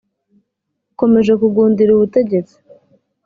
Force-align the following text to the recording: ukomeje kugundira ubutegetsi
ukomeje 0.91 1.31
kugundira 1.41 1.89
ubutegetsi 1.93 2.55